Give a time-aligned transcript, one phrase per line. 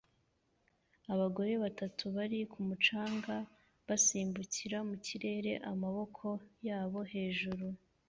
[1.13, 3.35] Abagore batatu bari ku mucanga
[3.87, 6.25] basimbukira mu kirere amaboko
[6.67, 7.65] yabo hejuru